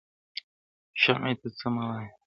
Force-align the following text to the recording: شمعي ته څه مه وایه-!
شمعي 1.01 1.33
ته 1.41 1.47
څه 1.57 1.67
مه 1.73 1.83
وایه-! 1.89 2.11